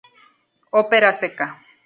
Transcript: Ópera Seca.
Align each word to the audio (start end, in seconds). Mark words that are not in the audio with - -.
Ópera 0.81 1.11
Seca. 1.21 1.47